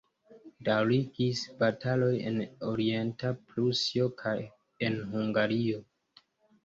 Daŭrigis 0.67 1.41
bataloj 1.59 2.09
en 2.31 2.41
Orienta 2.71 3.33
Prusio 3.51 4.09
kaj 4.23 4.37
en 4.89 5.01
Hungario. 5.17 5.85